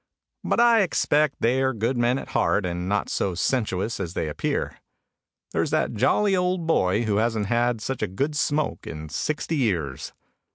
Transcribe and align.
But 0.43 0.59
I 0.59 0.81
expect 0.81 1.35
they 1.41 1.61
are 1.61 1.73
good 1.75 1.95
men 1.95 2.17
at 2.17 2.29
heart 2.29 2.65
and 2.65 2.89
not 2.89 3.07
so 3.07 3.35
sensuous 3.35 3.99
as 3.99 4.15
they 4.15 4.29
appear. 4.29 4.77
There's 5.51 5.69
that 5.69 5.93
jolly 5.93 6.35
old 6.35 6.65
boy 6.65 7.03
who 7.03 7.17
hasn't 7.17 7.45
had 7.45 7.81
such 7.81 8.01
a 8.01 8.07
good 8.07 8.35
smoke 8.35 8.87
in 8.87 9.09
sixty 9.09 9.57
years. 9.57 10.11